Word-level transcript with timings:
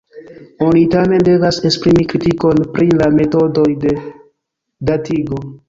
Oni, 0.67 0.79
tamen, 0.95 1.25
devas 1.27 1.59
esprimi 1.69 2.07
kritikon 2.15 2.65
pri 2.79 2.89
la 3.03 3.11
metodoj 3.21 3.69
de 3.87 3.95
datigo. 4.93 5.43